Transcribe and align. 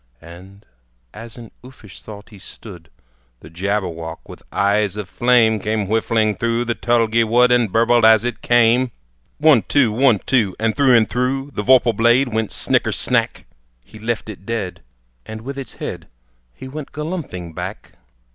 And 0.19 0.65
as 1.13 1.37
in 1.37 1.51
uffish 1.63 2.01
thought 2.01 2.29
he 2.29 2.39
stood, 2.39 2.89
The 3.41 3.51
Jabberwock 3.51 4.27
with 4.27 4.41
eyes 4.51 4.97
of 4.97 5.07
flame, 5.07 5.59
Came 5.59 5.85
whiffling 5.85 6.37
through 6.37 6.65
the 6.65 6.73
tulgey 6.73 7.23
wood, 7.23 7.51
And 7.51 7.71
burbled 7.71 8.03
as 8.03 8.23
it 8.23 8.41
came! 8.41 8.89
One, 9.37 9.61
two! 9.61 9.91
One, 9.91 10.17
two! 10.17 10.55
And 10.59 10.75
through, 10.75 10.95
and 10.95 11.07
through 11.07 11.51
The 11.53 11.61
vorpal 11.61 11.93
blade 11.95 12.29
went 12.33 12.51
snicker 12.51 12.91
snack! 12.91 13.45
He 13.83 13.99
left 13.99 14.27
it 14.27 14.43
dead, 14.43 14.81
and 15.23 15.41
with 15.41 15.59
its 15.59 15.75
head 15.75 16.07
He 16.55 16.67
went 16.67 16.91
galumphing 16.93 17.53
back. 17.53 17.91